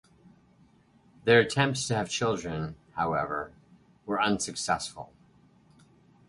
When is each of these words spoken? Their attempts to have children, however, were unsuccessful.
Their 1.25 1.41
attempts 1.41 1.87
to 1.87 1.93
have 1.95 2.09
children, 2.09 2.75
however, 2.93 3.51
were 4.07 4.19
unsuccessful. 4.19 5.13